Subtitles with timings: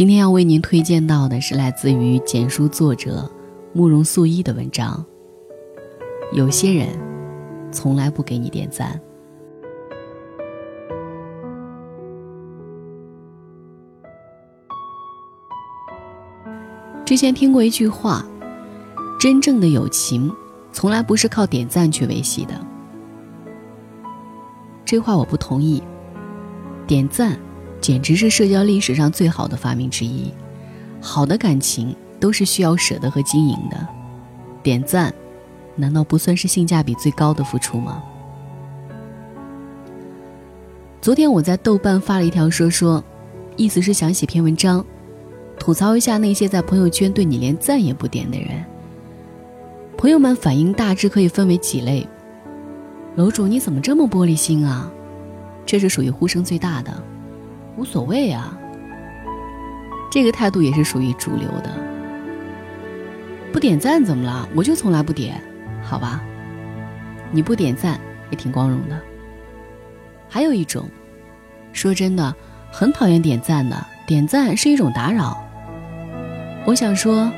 [0.00, 3.30] 今天要为您推荐到的是来自于简书作者
[3.74, 5.04] 慕容素一的文章。
[6.32, 6.88] 有些人
[7.70, 8.98] 从来不给你点赞。
[17.04, 18.24] 之前听过一句话：
[19.20, 20.32] 真正的友情，
[20.72, 22.54] 从来不是靠点赞去维系的。
[24.82, 25.82] 这话我不同意。
[26.86, 27.38] 点赞。
[27.80, 30.32] 简直是社交历史上最好的发明之一。
[31.00, 33.88] 好的感情都是需要舍得和经营的。
[34.62, 35.12] 点赞，
[35.76, 38.02] 难道不算是性价比最高的付出吗？
[41.00, 43.02] 昨天我在豆瓣发了一条说说，
[43.56, 44.84] 意思是想写篇文章，
[45.58, 48.62] 吐槽一下那些在朋友圈对你连赞也不点的人。
[49.96, 52.06] 朋友们反应大致可以分为几类。
[53.16, 54.92] 楼主你怎么这么玻璃心啊？
[55.64, 57.02] 这是属于呼声最大的。
[57.76, 58.56] 无所谓啊，
[60.10, 61.70] 这个态度也是属于主流的。
[63.52, 64.48] 不点赞怎么了？
[64.54, 65.40] 我就从来不点，
[65.82, 66.22] 好吧？
[67.32, 67.98] 你不点赞
[68.30, 69.00] 也挺光荣的。
[70.28, 70.88] 还有一种，
[71.72, 72.34] 说真的，
[72.70, 75.42] 很讨厌点赞的，点赞是一种打扰。
[76.64, 77.30] 我想说，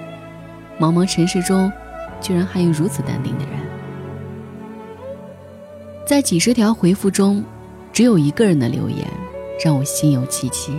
[0.79, 1.73] 茫茫尘世中，
[2.21, 3.53] 居然还有如此淡定的人，
[6.07, 7.43] 在几十条回复中，
[7.93, 9.07] 只有一个人的留言。
[9.63, 10.73] 让我心有戚戚。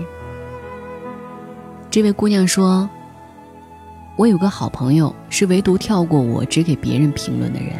[1.89, 2.89] 这位姑娘说
[4.17, 7.73] ：“我有个好朋友，是唯独跳过我，只给别人评论的人。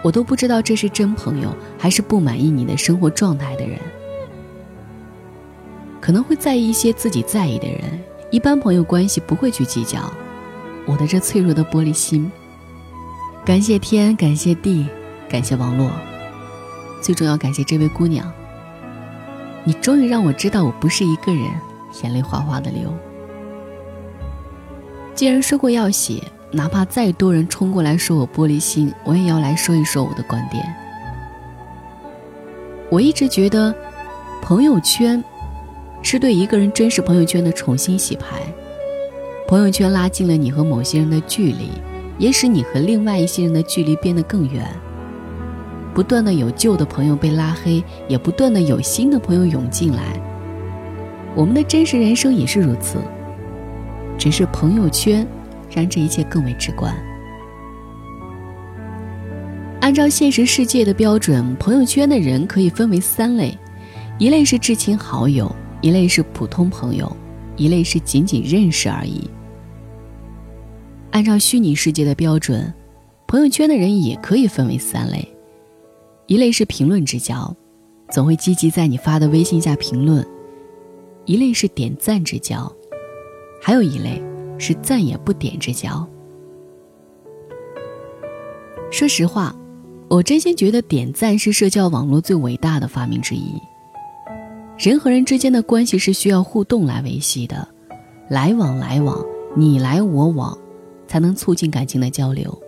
[0.00, 3.78] 我都不知道这是真朋友，还是不满意你的生活状态的人。
[6.00, 7.80] 可能会在意一些自己在意的人，
[8.30, 10.10] 一般朋友关系不会去计较。
[10.86, 12.32] 我的这脆弱的玻璃心，
[13.44, 14.86] 感谢天，感谢地，
[15.28, 15.90] 感谢网络，
[17.00, 18.32] 最重要感谢这位姑娘。”
[19.64, 21.44] 你终于让我知道我不是一个人，
[22.02, 22.92] 眼泪哗哗的流。
[25.14, 30.64] 既然说过要写，哪怕再多人冲过来说我玻璃心，我也要来说一说我的观点。
[32.90, 33.74] 我一直觉得，
[34.42, 35.22] 朋友圈
[36.02, 38.42] 是对一个人真实朋友圈的重新洗牌。
[39.46, 41.70] 朋友圈拉近了你和某些人的距离，
[42.18, 44.66] 也使你和另外一些人的距离变得更远。
[45.94, 50.20] 不断的有旧的朋友被拉黑，也不断的有新的朋友涌进来。
[51.34, 52.98] 我们的真实人生也是如此，
[54.18, 55.26] 只是朋友圈
[55.70, 56.94] 让这一切更为直观。
[59.80, 63.56] 按照现实世界的标准，朋友圈的人可以分为三类：
[64.18, 65.50] 一类是至亲好友，
[65.80, 67.10] 一类是普通朋友，
[67.56, 69.28] 一类是仅仅认识而已。
[71.10, 72.72] 按照虚拟世界的标准，
[73.26, 75.28] 朋友圈的人也可以分为三类。
[76.32, 77.54] 一类是评论之交，
[78.10, 80.24] 总会积极在你发的微信下评论；
[81.26, 82.74] 一类是点赞之交，
[83.60, 84.18] 还有一类
[84.56, 86.08] 是赞也不点之交。
[88.90, 89.54] 说实话，
[90.08, 93.52] 我真心觉得点赞是社交网络最伟大的发明之一。
[94.78, 97.68] 人和人之间的关系是需要互动来维系的，
[98.30, 99.22] 来往来往，
[99.54, 100.56] 你来我往，
[101.06, 102.58] 才能促进感情的交流。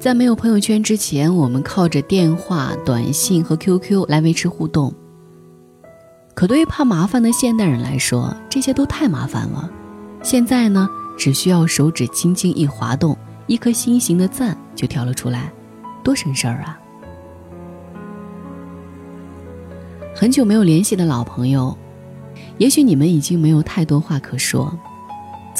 [0.00, 4.90] 在没有朋友圈之前，我们靠着电话、短信和 QQ 来维持互动。
[6.32, 9.70] 可对于怕麻烦的现代人来说，这些都太麻烦了。
[10.22, 10.88] 现在呢，
[11.18, 13.14] 只需要手指轻轻一滑动，
[13.46, 15.52] 一颗心形的赞就跳了出来，
[16.02, 16.80] 多省事儿啊！
[20.16, 21.76] 很久没有联系的老朋友，
[22.56, 24.74] 也许你们已经没有太多话可说。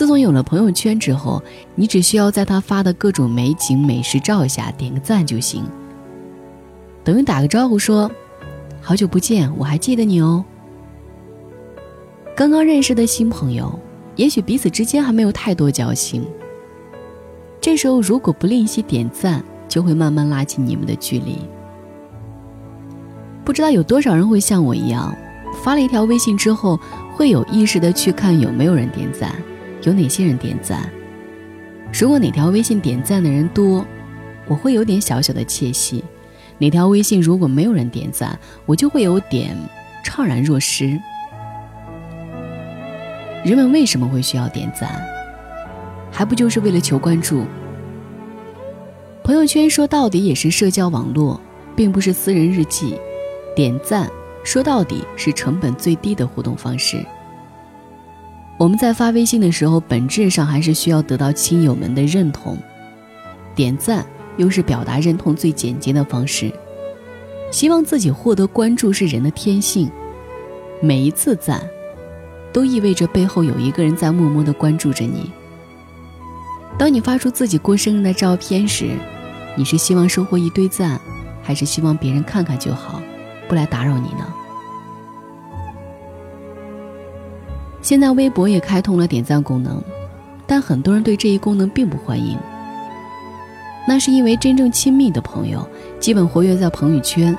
[0.00, 1.42] 自从有了朋友圈之后，
[1.74, 5.62] 你只需要在他发的各种美景美食照下点个赞就行，
[7.04, 8.10] 等于打个招呼说
[8.80, 10.42] ：“好久不见，我还记得你哦。”
[12.34, 13.78] 刚刚认识的新朋友，
[14.16, 16.24] 也许彼此之间还没有太多交情，
[17.60, 21.36] 这时候如果不吝惜点赞，就会慢慢拉近你们的距离。
[23.44, 25.14] 不知道有多少人会像我一样，
[25.62, 26.80] 发了一条微信之后，
[27.14, 29.30] 会有意识的去看有没有人点赞。
[29.82, 30.90] 有哪些人点赞？
[31.92, 33.84] 如果哪条微信点赞的人多，
[34.46, 36.02] 我会有点小小的窃喜；
[36.58, 39.56] 哪条微信如果没有人点赞，我就会有点
[40.04, 40.98] 怅然若失。
[43.44, 45.02] 人们为什么会需要点赞？
[46.12, 47.44] 还不就是为了求关注？
[49.24, 51.40] 朋友圈说到底也是社交网络，
[51.74, 52.96] 并不是私人日记。
[53.56, 54.08] 点赞
[54.44, 57.04] 说到底是成本最低的互动方式。
[58.60, 62.58] 我们在发微信的时候，本质上还是需要得到亲友们的认同。
[63.54, 64.04] 点赞
[64.36, 66.52] 又是表达认同最简洁的方式。
[67.50, 69.90] 希望自己获得关注是人的天性，
[70.82, 71.66] 每一次赞
[72.52, 75.30] 都意味着背后有一个人在默默的关注着你。
[76.76, 78.90] 当你发出自己过生日的照片时，
[79.56, 81.00] 你是希望收获一堆赞，
[81.42, 83.00] 还是希望别人看看就好，
[83.48, 84.34] 不来打扰你呢？
[87.82, 89.82] 现在微博也开通了点赞功能，
[90.46, 92.36] 但很多人对这一功能并不欢迎。
[93.88, 95.66] 那是因为真正亲密的朋友
[95.98, 97.36] 基本活跃在朋友圈，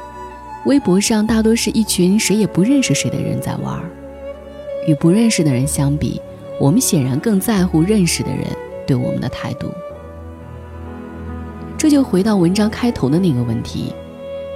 [0.66, 3.90] 微博上大多是一群谁也不认识谁的人在玩儿。
[4.88, 6.20] 与不认识的人相比，
[6.60, 8.46] 我们显然更在乎认识的人
[8.88, 9.68] 对我们的态度。
[11.78, 13.94] 这就回到文章开头的那个问题：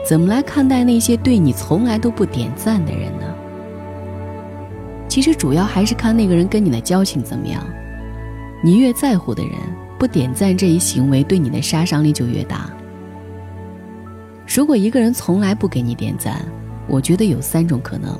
[0.04, 3.26] 怎么来看待那些对你从来都不点赞的人呢？
[5.16, 7.66] 其实主要还是看那个人跟你的交情怎么样。
[8.62, 9.54] 你越在乎的人，
[9.98, 12.70] 不点赞这一行为对你的杀伤力就越大。
[14.46, 16.46] 如果一个人从来不给你点赞，
[16.90, 18.14] 我觉得有三种可能：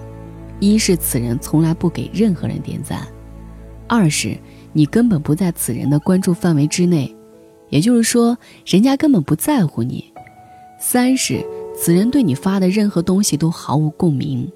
[0.62, 3.00] 一是此人从来不给任何人点赞；
[3.90, 4.38] 二是
[4.72, 7.14] 你根本不在此人的关注范围之内，
[7.68, 10.00] 也就是说，人家根本不在乎你；
[10.80, 11.46] 三是
[11.76, 14.50] 此人对你发的任何东西都毫无共鸣。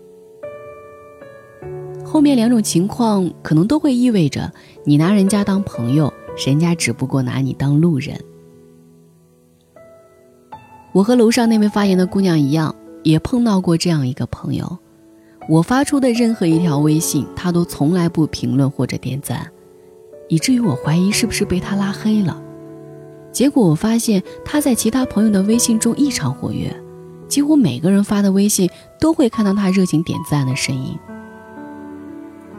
[2.11, 4.51] 后面两种情况可能都会意味着
[4.83, 6.11] 你拿人家当朋友，
[6.43, 8.19] 人家只不过拿你当路人。
[10.91, 12.73] 我和楼上那位发言的姑娘一样，
[13.03, 14.79] 也碰到过这样一个朋友，
[15.47, 19.47] 我发出的任何一条微信，他都从来不评论或者点赞，
[20.29, 22.41] 以至于我怀疑是不是被他拉黑了。
[23.31, 26.75] 结果我发现他在其他朋友的微信中异常活跃，
[27.27, 28.67] 几乎每个人发的微信
[28.99, 30.97] 都会看到他热情点赞的身影。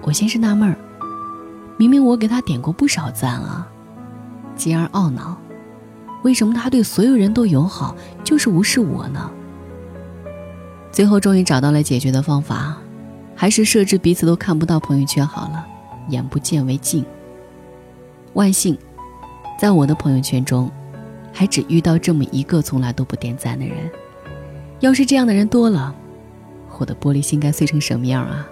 [0.02, 0.76] 我先是纳闷儿，
[1.76, 3.66] 明明我给他点过不少赞啊，
[4.56, 5.36] 继而懊恼，
[6.22, 7.94] 为什么他对所有人都友好，
[8.24, 9.30] 就是无视我呢？
[10.90, 12.76] 最后终于找到了解决的方法，
[13.36, 15.64] 还是设置彼此都看不到朋友圈好了，
[16.08, 17.04] 眼不见为净。
[18.32, 18.76] 万幸，
[19.60, 20.70] 在我的朋友圈中，
[21.32, 23.76] 还只遇到这么一个从来都不点赞的人。
[24.80, 25.94] 要是这样的人多了，
[26.78, 28.46] 我的玻璃心该碎成什么样啊？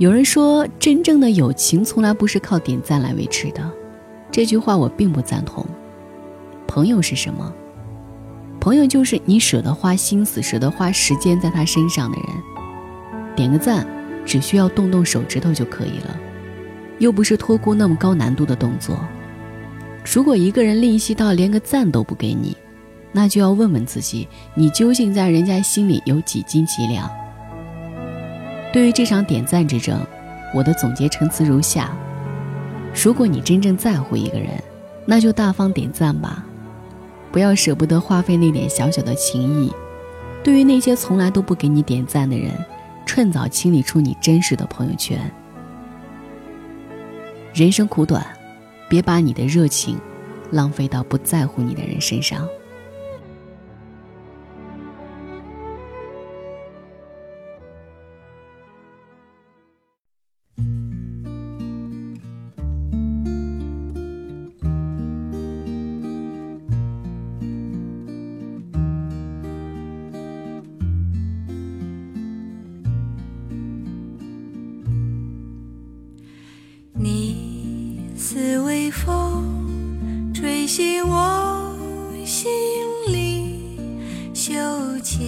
[0.00, 3.70] 有人说，真正的友情从来不是靠点赞来维持的，
[4.32, 5.62] 这句话我并不赞同。
[6.66, 7.52] 朋友是什么？
[8.58, 12.28] 朋友就是你舍得花心思、舍得花时间在他身上的人。
[13.36, 13.86] 点个赞，
[14.24, 16.18] 只需要动动手指头就可以了，
[16.98, 18.98] 又不是托孤那么高难度的动作。
[20.10, 22.56] 如果一个人吝惜到连个赞都不给你，
[23.12, 27.06] 那就要问问自己，你究竟在人家心里有几斤几两？
[28.72, 30.00] 对于这场点赞之争，
[30.54, 31.90] 我的总结陈词如下：
[32.94, 34.50] 如果你真正在乎一个人，
[35.04, 36.44] 那就大方点赞吧，
[37.32, 39.72] 不要舍不得花费那点小小的情谊。
[40.44, 42.52] 对于那些从来都不给你点赞的人，
[43.04, 45.18] 趁早清理出你真实的朋友圈。
[47.52, 48.24] 人生苦短，
[48.88, 49.98] 别把你的热情
[50.52, 52.48] 浪费到不在乎你的人身上。
[80.72, 81.74] 惜我
[82.24, 82.48] 心
[83.08, 83.76] 里
[84.32, 84.52] 羞
[85.02, 85.18] 怯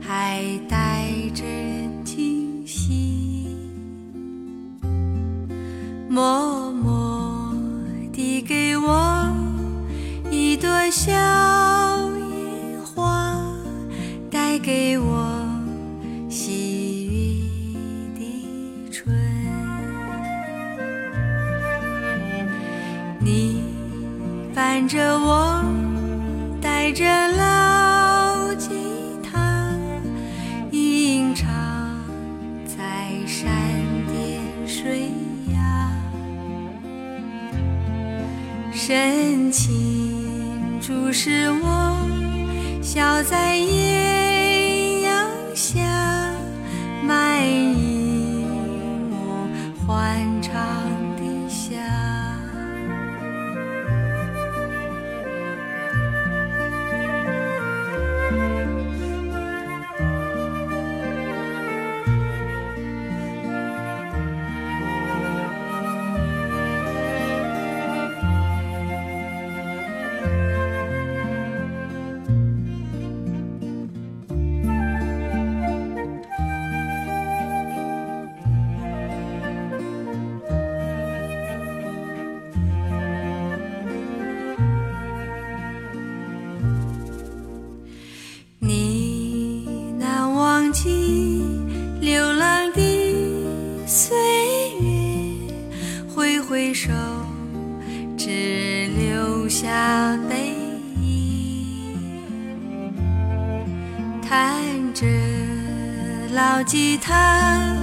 [0.00, 0.83] 还带
[24.74, 25.64] 伴着我，
[26.60, 28.70] 带着老吉
[29.22, 29.72] 他，
[30.72, 31.46] 吟唱
[32.66, 32.84] 在
[33.24, 33.52] 山
[34.08, 35.12] 巅水。
[38.72, 41.96] 深情注视我，
[42.82, 44.13] 笑在眼
[106.56, 107.76] 老吉他，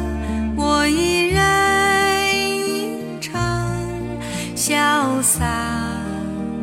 [0.56, 3.38] 我依然吟唱，
[4.56, 5.46] 潇洒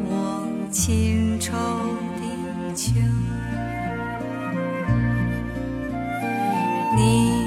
[0.08, 2.92] 我情愁的秋。
[6.96, 7.42] 你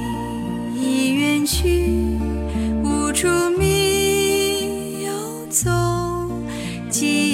[0.76, 2.20] 已远去，
[2.84, 3.28] 无处
[3.58, 5.12] 觅游
[5.50, 6.46] 踪。
[6.88, 7.31] 记